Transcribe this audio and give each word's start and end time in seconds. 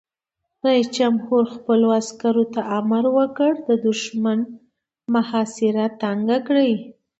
رئیس 0.65 0.87
جمهور 0.97 1.43
خپلو 1.55 1.87
عسکرو 2.01 2.45
ته 2.53 2.61
امر 2.79 3.03
وکړ؛ 3.17 3.51
د 3.67 3.69
دښمن 3.85 4.39
محاصره 5.13 5.83
تنګه 6.01 6.37
کړئ! 6.47 6.73